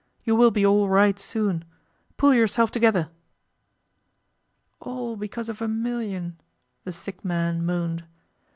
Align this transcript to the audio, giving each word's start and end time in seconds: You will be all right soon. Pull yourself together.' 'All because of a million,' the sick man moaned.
You 0.23 0.35
will 0.35 0.49
be 0.49 0.65
all 0.65 0.89
right 0.89 1.19
soon. 1.19 1.63
Pull 2.17 2.33
yourself 2.33 2.71
together.' 2.71 3.11
'All 4.79 5.15
because 5.15 5.47
of 5.47 5.61
a 5.61 5.67
million,' 5.67 6.39
the 6.85 6.91
sick 6.91 7.23
man 7.23 7.63
moaned. 7.63 8.03